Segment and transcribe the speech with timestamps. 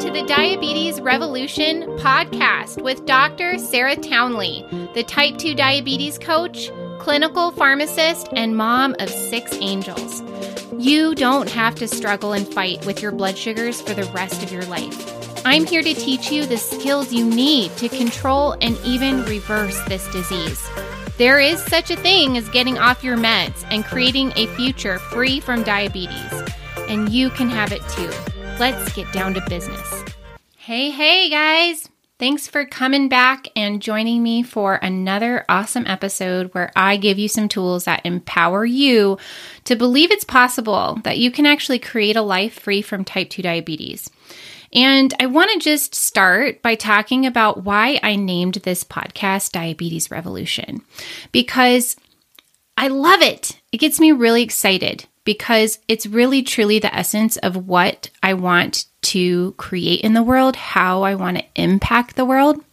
[0.00, 3.58] To the Diabetes Revolution podcast with Dr.
[3.58, 4.64] Sarah Townley,
[4.94, 10.22] the type 2 diabetes coach, clinical pharmacist, and mom of six angels.
[10.78, 14.52] You don't have to struggle and fight with your blood sugars for the rest of
[14.52, 15.44] your life.
[15.44, 20.06] I'm here to teach you the skills you need to control and even reverse this
[20.12, 20.64] disease.
[21.16, 25.40] There is such a thing as getting off your meds and creating a future free
[25.40, 26.32] from diabetes,
[26.88, 28.37] and you can have it too.
[28.58, 30.04] Let's get down to business.
[30.56, 31.88] Hey, hey, guys.
[32.18, 37.28] Thanks for coming back and joining me for another awesome episode where I give you
[37.28, 39.16] some tools that empower you
[39.62, 43.42] to believe it's possible that you can actually create a life free from type 2
[43.42, 44.10] diabetes.
[44.72, 50.10] And I want to just start by talking about why I named this podcast Diabetes
[50.10, 50.82] Revolution
[51.30, 51.94] because
[52.76, 53.60] I love it.
[53.70, 58.86] It gets me really excited because it's really truly the essence of what I want
[59.02, 62.64] to create in the world, how I want to impact the world.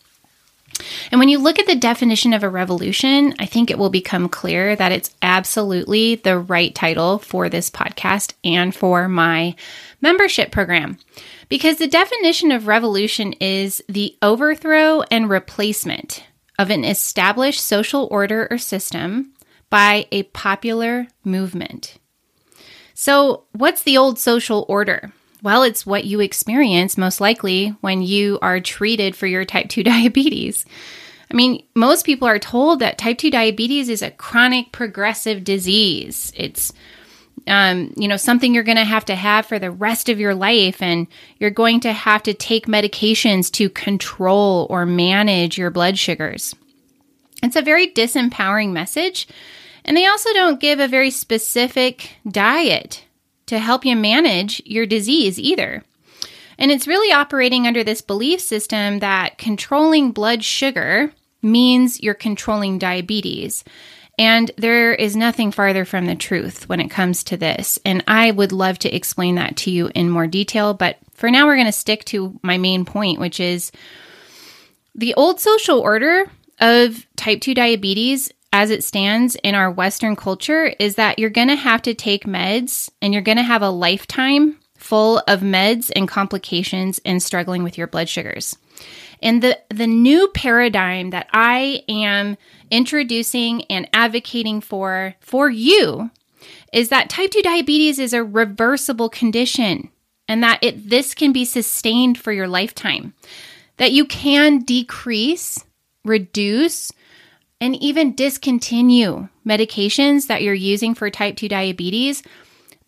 [1.12, 4.30] And when you look at the definition of a revolution, I think it will become
[4.30, 9.54] clear that it's absolutely the right title for this podcast and for my
[10.00, 10.98] membership program.
[11.50, 16.24] Because the definition of revolution is the overthrow and replacement
[16.58, 19.34] of an established social order or system
[19.70, 21.98] by a popular movement.
[22.96, 25.12] So, what's the old social order?
[25.44, 29.84] Well, it's what you experience most likely when you are treated for your type 2
[29.84, 30.66] diabetes.
[31.30, 36.32] I mean, most people are told that type 2 diabetes is a chronic progressive disease.
[36.36, 36.72] It's
[37.48, 40.34] um, you know, something you're going to have to have for the rest of your
[40.34, 41.06] life, and
[41.38, 46.56] you're going to have to take medications to control or manage your blood sugars.
[47.44, 49.28] It's a very disempowering message
[49.86, 53.06] and they also don't give a very specific diet
[53.46, 55.84] to help you manage your disease either.
[56.58, 62.80] And it's really operating under this belief system that controlling blood sugar means you're controlling
[62.80, 63.64] diabetes.
[64.18, 67.78] And there is nothing farther from the truth when it comes to this.
[67.86, 70.74] And I would love to explain that to you in more detail.
[70.74, 73.72] But for now, we're going to stick to my main point, which is
[74.96, 76.32] the old social order
[76.62, 81.50] of type 2 diabetes as it stands in our Western culture is that you're going
[81.50, 85.92] to have to take meds and you're going to have a lifetime full of meds
[85.94, 88.58] and complications and struggling with your blood sugars.
[89.22, 92.38] And the, the new paradigm that I am
[92.72, 96.10] introducing and advocating for for you
[96.72, 99.90] is that type 2 diabetes is a reversible condition
[100.30, 103.16] and that it this can be sustained for your lifetime.
[103.76, 105.62] That you can decrease,
[106.06, 106.94] reduce,
[107.66, 112.22] and even discontinue medications that you're using for type 2 diabetes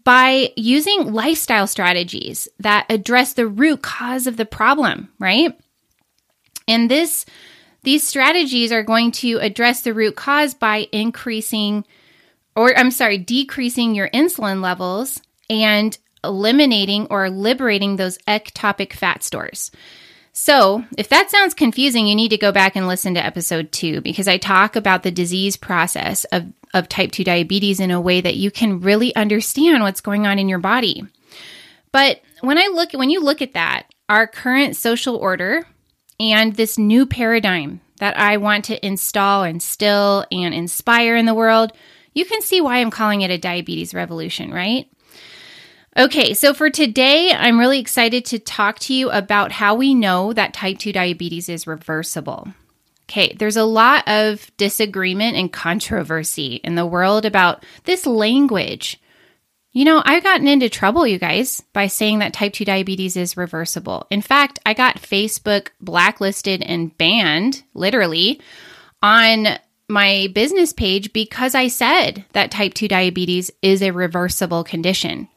[0.03, 5.59] by using lifestyle strategies that address the root cause of the problem, right?
[6.67, 7.25] And this
[7.81, 11.83] these strategies are going to address the root cause by increasing
[12.55, 19.71] or I'm sorry, decreasing your insulin levels and eliminating or liberating those ectopic fat stores.
[20.39, 24.01] So, if that sounds confusing, you need to go back and listen to episode two
[24.01, 28.21] because I talk about the disease process of, of type 2 diabetes in a way
[28.21, 31.03] that you can really understand what's going on in your body.
[31.91, 35.65] But when I look when you look at that, our current social order
[36.19, 41.33] and this new paradigm that I want to install, and instill, and inspire in the
[41.33, 41.73] world,
[42.13, 44.87] you can see why I'm calling it a diabetes revolution, right?
[45.97, 50.31] Okay, so for today, I'm really excited to talk to you about how we know
[50.31, 52.53] that type 2 diabetes is reversible.
[53.09, 59.01] Okay, there's a lot of disagreement and controversy in the world about this language.
[59.71, 63.35] You know, I've gotten into trouble, you guys, by saying that type 2 diabetes is
[63.35, 64.05] reversible.
[64.11, 68.39] In fact, I got Facebook blacklisted and banned, literally,
[69.01, 69.47] on
[69.89, 75.27] my business page because I said that type 2 diabetes is a reversible condition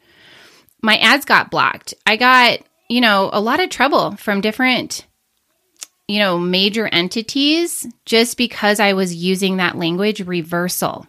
[0.82, 1.94] my ads got blocked.
[2.06, 5.06] I got, you know, a lot of trouble from different,
[6.08, 11.06] you know, major entities just because I was using that language reversal.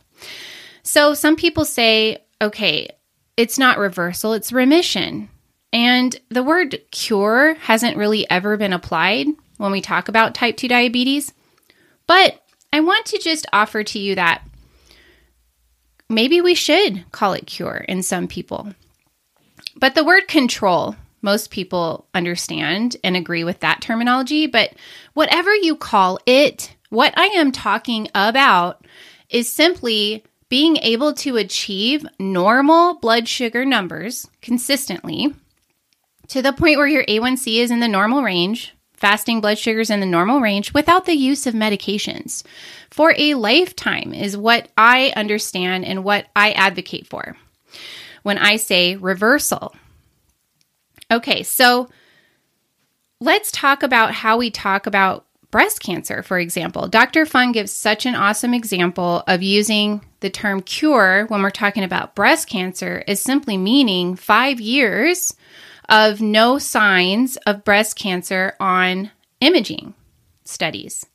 [0.84, 2.90] So some people say, okay,
[3.38, 5.30] it's not reversal, it's remission.
[5.74, 9.28] And the word cure hasn't really ever been applied
[9.58, 11.34] when we talk about type 2 diabetes.
[12.08, 12.44] But
[12.74, 14.44] I want to just offer to you that
[16.10, 18.74] maybe we should call it cure in some people.
[19.76, 24.48] But the word control, most people understand and agree with that terminology.
[24.48, 24.74] But
[25.14, 28.86] whatever you call it, what I am talking about
[29.30, 35.34] is simply being able to achieve normal blood sugar numbers consistently
[36.28, 40.02] to the point where your A1C is in the normal range, fasting blood sugars in
[40.02, 42.44] the normal range without the use of medications
[42.90, 47.38] for a lifetime is what I understand and what I advocate for
[48.24, 49.76] when I say reversal.
[51.12, 51.90] Okay, so
[53.20, 56.88] let's talk about how we talk about breast cancer, for example.
[56.88, 57.26] Dr.
[57.26, 62.16] Fung gives such an awesome example of using the term cure when we're talking about
[62.16, 65.36] breast cancer is simply meaning five years
[65.90, 69.94] of no signs of breast cancer on imaging
[70.46, 71.06] studies.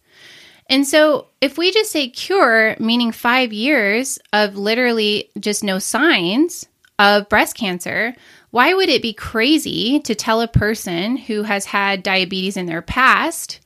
[0.69, 6.67] And so, if we just say cure, meaning five years of literally just no signs
[6.99, 8.15] of breast cancer,
[8.51, 12.83] why would it be crazy to tell a person who has had diabetes in their
[12.83, 13.61] past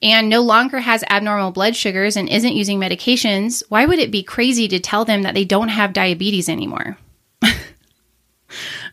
[0.00, 3.62] and no longer has abnormal blood sugars and isn't using medications?
[3.68, 6.98] Why would it be crazy to tell them that they don't have diabetes anymore?
[7.42, 7.52] I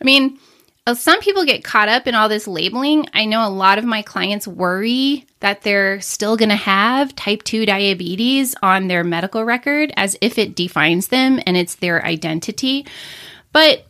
[0.04, 0.40] mean,
[0.88, 3.06] uh, some people get caught up in all this labeling.
[3.14, 7.44] I know a lot of my clients worry that they're still going to have type
[7.44, 12.88] 2 diabetes on their medical record as if it defines them and it's their identity.
[13.52, 13.86] But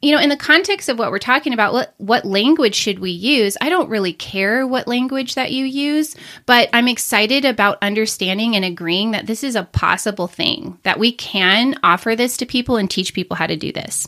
[0.00, 3.10] you know, in the context of what we're talking about, what what language should we
[3.10, 3.56] use?
[3.60, 6.14] I don't really care what language that you use,
[6.46, 11.10] but I'm excited about understanding and agreeing that this is a possible thing that we
[11.10, 14.06] can offer this to people and teach people how to do this.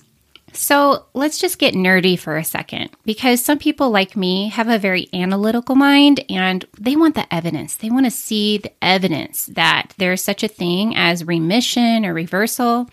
[0.52, 4.79] So let's just get nerdy for a second because some people like me have a
[4.79, 7.76] very analytical mind and they want the evidence.
[7.76, 12.88] They want to see the evidence that there's such a thing as remission or reversal.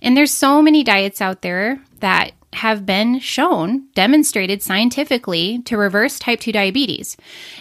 [0.00, 6.18] And there's so many diets out there that have been shown, demonstrated scientifically to reverse
[6.18, 7.16] type 2 diabetes.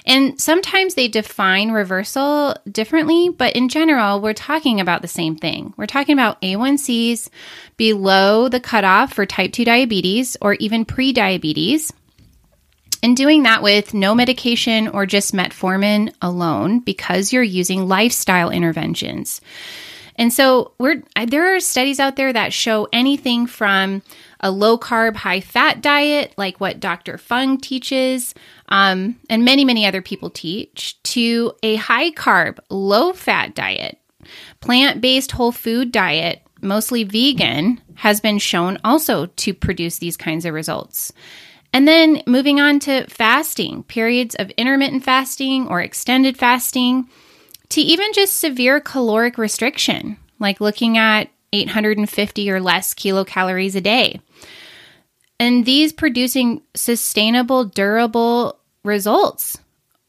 [0.05, 5.73] And sometimes they define reversal differently, but in general, we're talking about the same thing.
[5.75, 7.29] We're talking about A1Cs
[7.77, 11.91] below the cutoff for type 2 diabetes or even pre diabetes.
[13.03, 19.41] And doing that with no medication or just metformin alone because you're using lifestyle interventions.
[20.17, 24.01] And so we're there are studies out there that show anything from
[24.39, 27.17] a low carb, high fat diet, like what Dr.
[27.17, 28.33] Fung teaches,
[28.69, 33.97] um, and many, many other people teach, to a high carb, low fat diet.
[34.61, 40.45] Plant based whole food diet, mostly vegan, has been shown also to produce these kinds
[40.45, 41.11] of results.
[41.73, 47.09] And then moving on to fasting, periods of intermittent fasting or extended fasting
[47.69, 54.21] to even just severe caloric restriction, like looking at 850 or less kilocalories a day.
[55.39, 59.57] And these producing sustainable, durable results,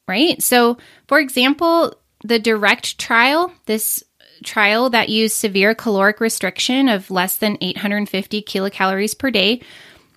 [0.06, 0.40] right?
[0.42, 4.02] So, for example, the direct trial, this
[4.44, 9.62] trial that used severe caloric restriction of less than 850 kilocalories per day,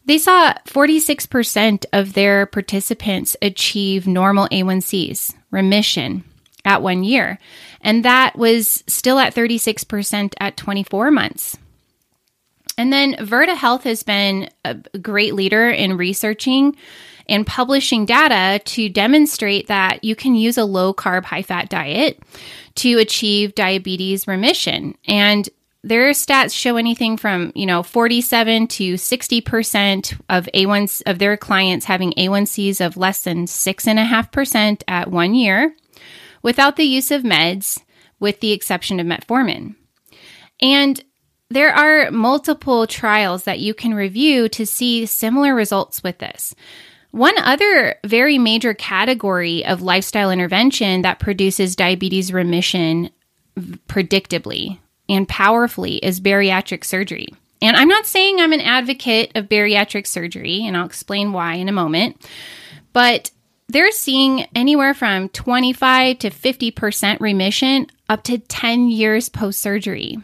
[0.05, 6.23] they saw 46% of their participants achieve normal A1Cs, remission,
[6.69, 7.39] at one year.
[7.81, 11.57] And that was still at 36% at 24 months.
[12.77, 16.77] And then Virta Health has been a great leader in researching
[17.27, 22.21] and publishing data to demonstrate that you can use a low carb, high fat diet
[22.75, 24.95] to achieve diabetes remission.
[25.07, 25.49] And
[25.83, 31.85] their stats show anything from, you know, 47 to 60% of A1s of their clients
[31.85, 35.73] having A1Cs of less than six and a half percent at one year
[36.41, 37.81] without the use of meds,
[38.19, 39.75] with the exception of metformin.
[40.61, 41.03] And
[41.49, 46.53] there are multiple trials that you can review to see similar results with this.
[47.11, 53.09] One other very major category of lifestyle intervention that produces diabetes remission
[53.87, 54.77] predictably
[55.07, 57.29] and powerfully is bariatric surgery.
[57.61, 61.67] And I'm not saying I'm an advocate of bariatric surgery, and I'll explain why in
[61.67, 62.25] a moment,
[62.93, 63.31] but
[63.69, 70.17] they're seeing anywhere from 25 to 50% remission up to 10 years post surgery.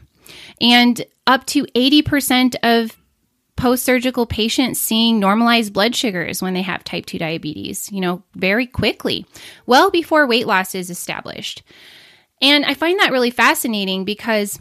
[0.60, 2.98] And up to 80% of
[3.56, 8.24] post surgical patients seeing normalized blood sugars when they have type 2 diabetes, you know,
[8.34, 9.25] very quickly,
[9.66, 11.64] well before weight loss is established.
[12.42, 14.60] And I find that really fascinating because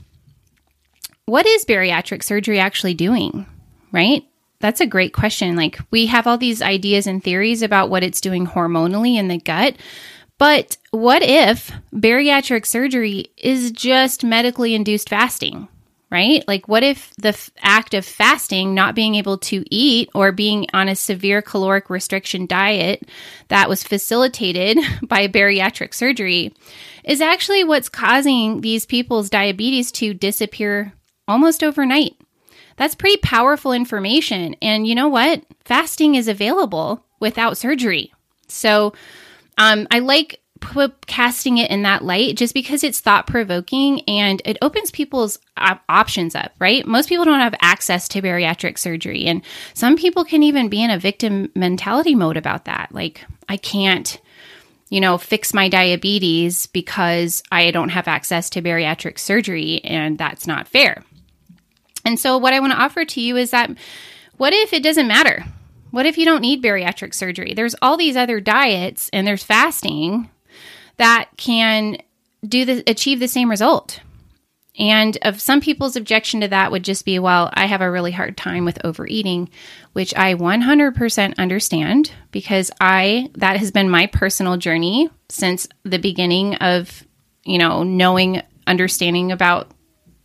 [1.26, 3.46] what is bariatric surgery actually doing,
[3.92, 4.24] right?
[4.64, 5.56] That's a great question.
[5.56, 9.36] Like, we have all these ideas and theories about what it's doing hormonally in the
[9.36, 9.76] gut.
[10.38, 15.68] But what if bariatric surgery is just medically induced fasting?
[16.10, 16.42] Right?
[16.48, 20.66] Like, what if the f- act of fasting, not being able to eat, or being
[20.72, 23.06] on a severe caloric restriction diet
[23.48, 26.54] that was facilitated by bariatric surgery,
[27.04, 30.94] is actually what's causing these people's diabetes to disappear
[31.28, 32.16] almost overnight?
[32.76, 34.56] That's pretty powerful information.
[34.60, 35.42] And you know what?
[35.64, 38.12] Fasting is available without surgery.
[38.48, 38.94] So
[39.58, 40.40] um, I like
[41.06, 45.82] casting it in that light just because it's thought provoking and it opens people's op-
[45.88, 46.86] options up, right?
[46.86, 49.26] Most people don't have access to bariatric surgery.
[49.26, 49.42] And
[49.74, 52.92] some people can even be in a victim mentality mode about that.
[52.92, 54.20] Like, I can't,
[54.88, 60.46] you know, fix my diabetes because I don't have access to bariatric surgery and that's
[60.46, 61.04] not fair.
[62.04, 63.70] And so, what I want to offer to you is that
[64.36, 65.44] what if it doesn't matter?
[65.90, 67.54] What if you don't need bariatric surgery?
[67.54, 70.28] There's all these other diets and there's fasting
[70.96, 71.98] that can
[72.46, 74.00] do the achieve the same result.
[74.76, 78.10] And of some people's objection to that would just be, well, I have a really
[78.10, 79.50] hard time with overeating,
[79.92, 86.56] which I 100% understand because I that has been my personal journey since the beginning
[86.56, 87.04] of,
[87.44, 89.70] you know, knowing understanding about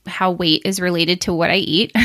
[0.10, 1.96] how weight is related to what I eat.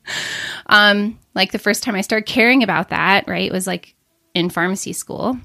[0.66, 3.94] um like the first time I started caring about that, right, was like
[4.34, 5.38] in pharmacy school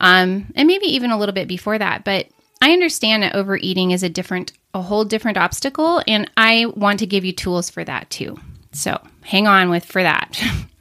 [0.00, 2.04] um, and maybe even a little bit before that.
[2.04, 2.28] But
[2.62, 7.06] I understand that overeating is a different, a whole different obstacle, and I want to
[7.06, 8.38] give you tools for that too.
[8.72, 10.40] So hang on with for that.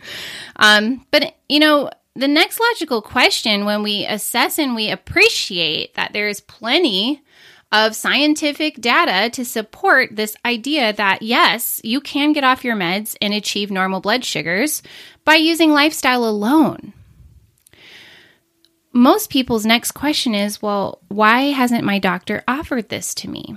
[0.58, 6.14] um, but you know, the next logical question when we assess and we appreciate that
[6.14, 7.22] there is plenty
[7.72, 13.16] of scientific data to support this idea that yes, you can get off your meds
[13.22, 14.82] and achieve normal blood sugars
[15.26, 16.94] by using lifestyle alone
[18.98, 23.56] most people's next question is, well, why hasn't my doctor offered this to me?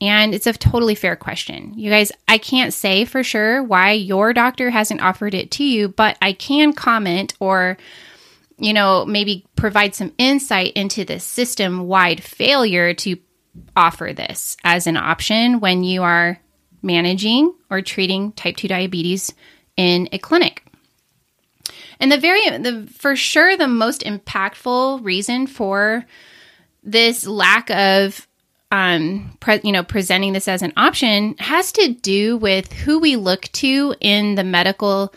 [0.00, 1.74] And it's a totally fair question.
[1.76, 5.88] You guys, I can't say for sure why your doctor hasn't offered it to you,
[5.88, 7.76] but I can comment or,
[8.58, 13.16] you know, maybe provide some insight into the system wide failure to
[13.76, 16.38] offer this as an option when you are
[16.82, 19.34] managing or treating type 2 diabetes
[19.76, 20.64] in a clinic.
[22.00, 26.04] And the very, the for sure, the most impactful reason for
[26.84, 28.26] this lack of,
[28.70, 33.16] um, pre, you know, presenting this as an option has to do with who we
[33.16, 35.12] look to in the medical,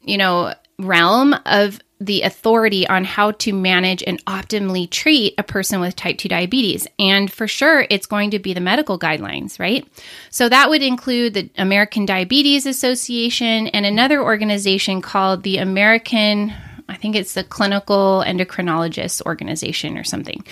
[0.00, 5.80] you know, realm of the authority on how to manage and optimally treat a person
[5.80, 6.86] with type 2 diabetes.
[6.98, 9.86] And for sure, it's going to be the medical guidelines, right?
[10.30, 16.52] So that would include the American Diabetes Association and another organization called the American,
[16.86, 20.44] I think it's the Clinical Endocrinologists Organization or something.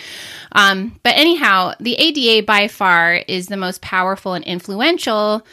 [0.53, 5.47] Um, but anyhow, the ADA by far is the most powerful and influential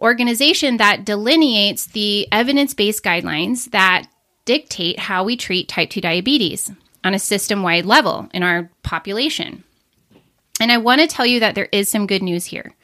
[0.00, 4.06] organization that delineates the evidence based guidelines that
[4.48, 6.72] dictate how we treat type 2 diabetes
[7.04, 9.62] on a system wide level in our population.
[10.58, 12.74] And I want to tell you that there is some good news here.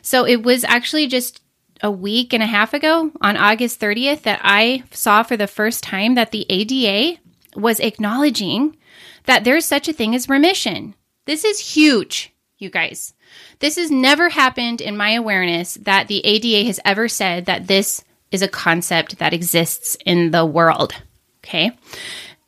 [0.00, 1.42] So it was actually just
[1.82, 5.82] a week and a half ago on August 30th that I saw for the first
[5.82, 7.18] time that the ADA
[7.56, 8.76] was acknowledging
[9.24, 10.94] that there's such a thing as remission.
[11.24, 13.12] This is huge, you guys.
[13.58, 18.04] This has never happened in my awareness that the ADA has ever said that this
[18.30, 20.94] is a concept that exists in the world.
[21.38, 21.70] Okay.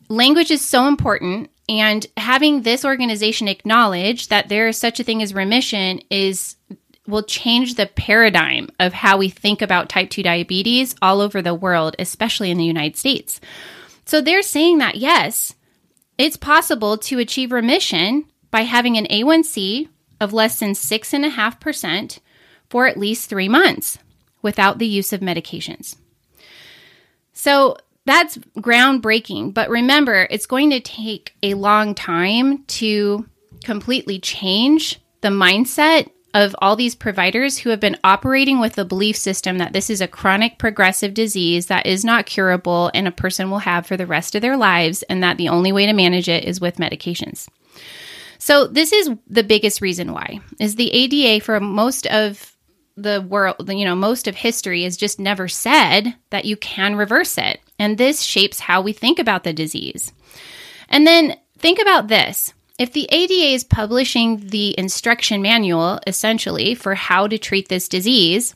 [0.08, 1.50] Language is so important.
[1.68, 6.56] And having this organization acknowledge that there is such a thing as remission is
[7.06, 11.54] will change the paradigm of how we think about type 2 diabetes all over the
[11.54, 13.40] world, especially in the United States.
[14.04, 15.54] So they're saying that yes,
[16.18, 19.88] it's possible to achieve remission by having an A1C
[20.20, 22.18] of less than 6.5%
[22.68, 23.98] for at least three months
[24.42, 25.96] without the use of medications.
[27.32, 27.76] So
[28.06, 29.54] that's groundbreaking.
[29.54, 33.26] But remember, it's going to take a long time to
[33.64, 39.16] completely change the mindset of all these providers who have been operating with the belief
[39.16, 43.50] system that this is a chronic progressive disease that is not curable and a person
[43.50, 46.28] will have for the rest of their lives, and that the only way to manage
[46.28, 47.48] it is with medications.
[48.38, 52.56] So this is the biggest reason why is the ADA for most of
[52.96, 57.38] the world, you know, most of history has just never said that you can reverse
[57.38, 57.60] it.
[57.80, 60.12] And this shapes how we think about the disease.
[60.90, 62.52] And then think about this.
[62.78, 68.54] If the ADA is publishing the instruction manual, essentially, for how to treat this disease,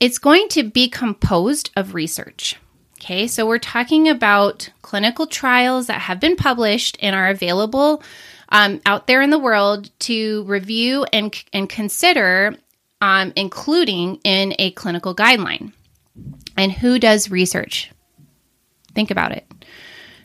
[0.00, 2.56] it's going to be composed of research.
[2.98, 8.02] Okay, so we're talking about clinical trials that have been published and are available
[8.48, 12.56] um, out there in the world to review and, and consider
[13.00, 15.72] um, including in a clinical guideline.
[16.56, 17.90] And who does research?
[18.94, 19.46] Think about it.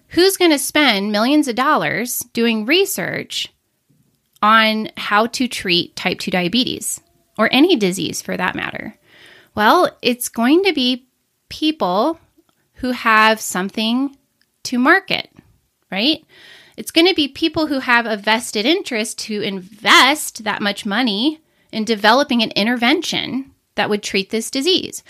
[0.10, 3.52] Who's going to spend millions of dollars doing research
[4.42, 7.02] on how to treat type 2 diabetes
[7.38, 8.96] or any disease for that matter?
[9.56, 11.08] Well, it's going to be
[11.50, 12.20] people
[12.76, 14.16] who have something
[14.64, 15.30] to market,
[15.92, 16.24] right?
[16.78, 21.40] It's going to be people who have a vested interest to invest that much money
[21.72, 25.04] in developing an intervention that would treat this disease.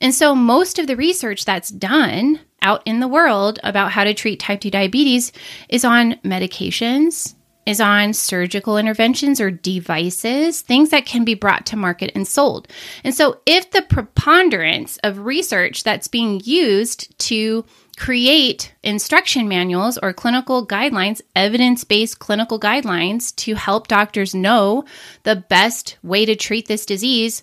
[0.00, 4.14] And so, most of the research that's done out in the world about how to
[4.14, 5.32] treat type 2 diabetes
[5.68, 7.34] is on medications,
[7.66, 12.66] is on surgical interventions or devices, things that can be brought to market and sold.
[13.04, 17.64] And so, if the preponderance of research that's being used to
[17.96, 24.84] create instruction manuals or clinical guidelines, evidence based clinical guidelines to help doctors know
[25.22, 27.42] the best way to treat this disease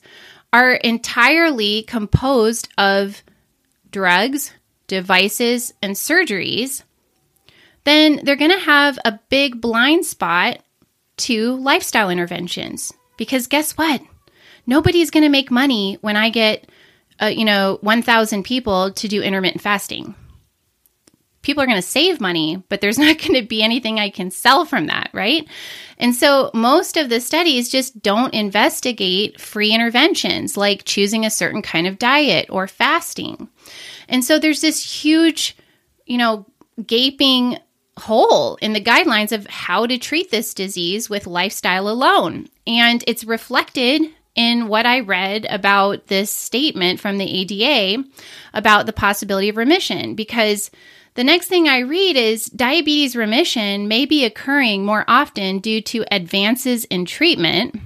[0.52, 3.24] are entirely composed of
[3.92, 4.52] drugs,
[4.90, 6.84] devices, and surgeries,
[7.86, 10.60] then they're going to have a big blind spot
[11.18, 12.92] to lifestyle interventions.
[13.16, 14.02] Because guess what?
[14.68, 16.70] Nobody's going to make money when I get,
[17.22, 20.16] uh, you know, 1,000 people to do intermittent fasting
[21.42, 24.32] people are going to save money, but there's not going to be anything I can
[24.32, 25.48] sell from that, right?
[25.98, 31.62] And so most of the studies just don't investigate free interventions like choosing a certain
[31.62, 33.50] kind of diet or fasting.
[34.08, 35.56] And so there's this huge,
[36.06, 36.46] you know,
[36.86, 37.58] gaping
[37.98, 42.48] hole in the guidelines of how to treat this disease with lifestyle alone.
[42.66, 44.04] And it's reflected
[44.36, 48.04] in what I read about this statement from the ADA
[48.54, 50.72] about the possibility of remission because
[51.20, 56.06] the next thing I read is diabetes remission may be occurring more often due to
[56.10, 57.78] advances in treatment.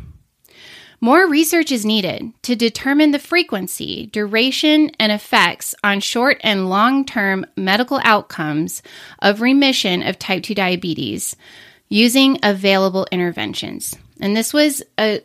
[1.01, 7.05] More research is needed to determine the frequency, duration, and effects on short and long
[7.05, 8.83] term medical outcomes
[9.17, 11.35] of remission of type 2 diabetes
[11.89, 13.95] using available interventions.
[14.19, 15.21] And this was a,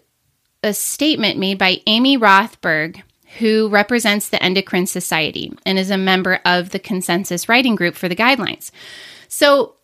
[0.62, 3.02] a statement made by Amy Rothberg
[3.37, 8.08] who represents the Endocrine Society and is a member of the consensus writing group for
[8.08, 8.70] the guidelines.
[9.28, 9.75] So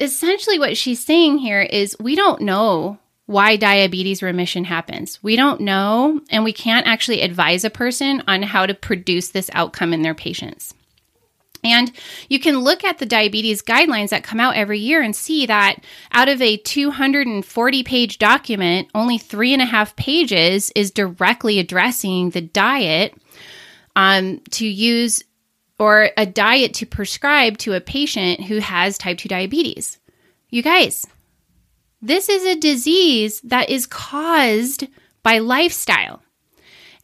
[0.00, 5.22] essentially, what she's saying here is we don't know why diabetes remission happens.
[5.22, 9.50] We don't know, and we can't actually advise a person on how to produce this
[9.52, 10.74] outcome in their patients.
[11.66, 11.90] And
[12.28, 15.76] you can look at the diabetes guidelines that come out every year and see that
[16.12, 22.30] out of a 240 page document, only three and a half pages is directly addressing
[22.30, 23.14] the diet
[23.96, 25.22] um, to use
[25.78, 29.98] or a diet to prescribe to a patient who has type 2 diabetes.
[30.48, 31.04] You guys,
[32.00, 34.86] this is a disease that is caused
[35.22, 36.22] by lifestyle.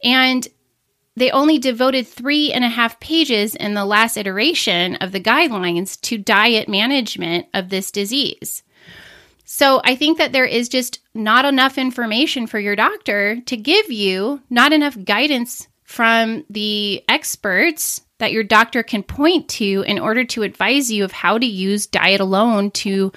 [0.03, 0.47] And
[1.15, 5.99] they only devoted three and a half pages in the last iteration of the guidelines
[6.01, 8.63] to diet management of this disease.
[9.45, 13.91] So I think that there is just not enough information for your doctor to give
[13.91, 20.23] you, not enough guidance from the experts that your doctor can point to in order
[20.23, 23.11] to advise you of how to use diet alone to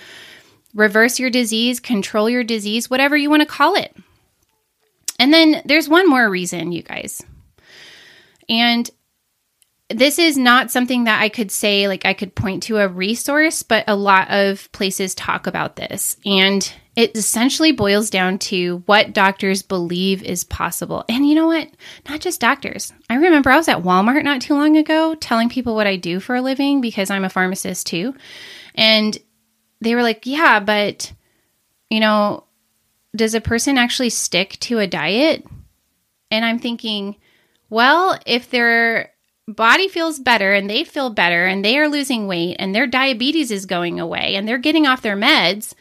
[0.74, 3.96] reverse your disease, control your disease, whatever you want to call it.
[5.18, 7.22] And then there's one more reason, you guys.
[8.48, 8.90] And
[9.88, 13.62] this is not something that I could say, like, I could point to a resource,
[13.62, 16.16] but a lot of places talk about this.
[16.26, 21.04] And it essentially boils down to what doctors believe is possible.
[21.08, 21.68] And you know what?
[22.08, 22.92] Not just doctors.
[23.08, 26.18] I remember I was at Walmart not too long ago telling people what I do
[26.20, 28.14] for a living because I'm a pharmacist too.
[28.74, 29.16] And
[29.80, 31.12] they were like, yeah, but,
[31.90, 32.44] you know,
[33.14, 35.46] does a person actually stick to a diet?
[36.30, 37.16] And I'm thinking,
[37.68, 39.12] well, if their
[39.48, 43.50] body feels better and they feel better and they are losing weight and their diabetes
[43.50, 45.74] is going away and they're getting off their meds,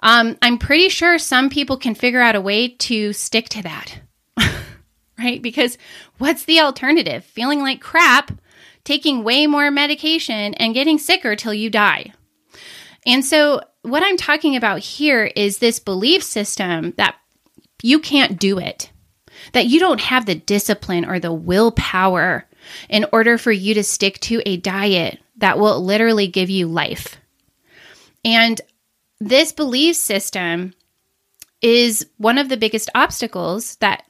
[0.00, 4.00] um, I'm pretty sure some people can figure out a way to stick to that.
[5.18, 5.42] right?
[5.42, 5.76] Because
[6.18, 7.24] what's the alternative?
[7.24, 8.32] Feeling like crap,
[8.84, 12.12] taking way more medication, and getting sicker till you die.
[13.06, 17.16] And so, what I'm talking about here is this belief system that
[17.82, 18.89] you can't do it
[19.52, 22.46] that you don't have the discipline or the willpower
[22.88, 27.16] in order for you to stick to a diet that will literally give you life.
[28.24, 28.60] And
[29.20, 30.74] this belief system
[31.62, 34.04] is one of the biggest obstacles that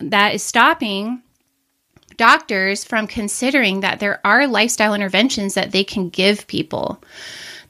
[0.00, 1.22] that is stopping
[2.16, 7.02] doctors from considering that there are lifestyle interventions that they can give people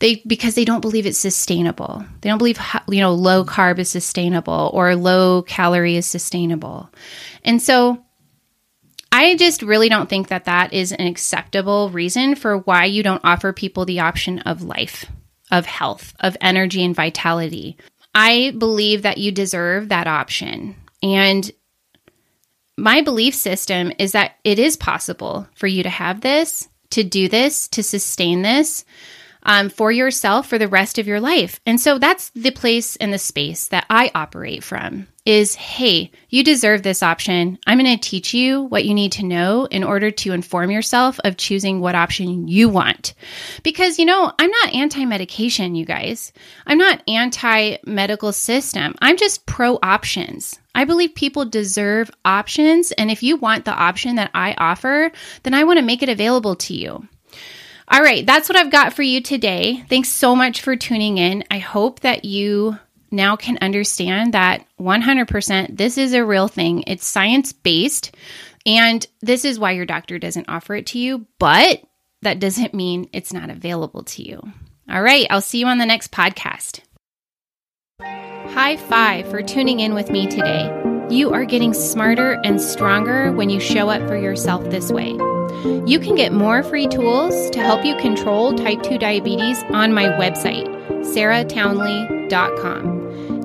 [0.01, 2.05] they because they don't believe it's sustainable.
[2.21, 6.91] They don't believe you know low carb is sustainable or low calorie is sustainable.
[7.45, 8.05] And so
[9.11, 13.25] I just really don't think that that is an acceptable reason for why you don't
[13.25, 15.07] offer people the option of life,
[15.51, 17.77] of health, of energy and vitality.
[18.15, 20.77] I believe that you deserve that option.
[21.03, 21.51] And
[22.77, 27.29] my belief system is that it is possible for you to have this, to do
[27.29, 28.85] this, to sustain this
[29.43, 31.61] um, for yourself for the rest of your life.
[31.67, 36.43] And so that's the place and the space that I operate from is hey, you
[36.43, 37.59] deserve this option.
[37.67, 41.21] I'm going to teach you what you need to know in order to inform yourself
[41.23, 43.13] of choosing what option you want.
[43.63, 46.33] Because, you know, I'm not anti medication, you guys.
[46.67, 48.95] I'm not anti medical system.
[49.03, 50.59] I'm just pro options.
[50.75, 52.93] I believe people deserve options.
[52.93, 56.09] And if you want the option that I offer, then I want to make it
[56.09, 57.07] available to you.
[57.91, 59.83] All right, that's what I've got for you today.
[59.89, 61.45] Thanks so much for tuning in.
[61.51, 62.79] I hope that you
[63.11, 66.85] now can understand that 100% this is a real thing.
[66.87, 68.15] It's science based.
[68.67, 71.83] And this is why your doctor doesn't offer it to you, but
[72.21, 74.43] that doesn't mean it's not available to you.
[74.91, 76.81] All right, I'll see you on the next podcast.
[78.03, 80.67] High five for tuning in with me today.
[81.09, 85.17] You are getting smarter and stronger when you show up for yourself this way.
[85.65, 90.05] You can get more free tools to help you control type 2 diabetes on my
[90.05, 90.67] website,
[91.05, 92.99] sarahtownley.com.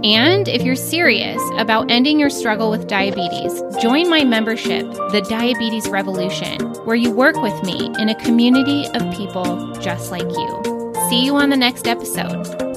[0.04, 5.88] And if you're serious about ending your struggle with diabetes, join my membership, The Diabetes
[5.88, 10.93] Revolution, where you work with me in a community of people just like you.
[11.10, 12.72] See you on the next episode.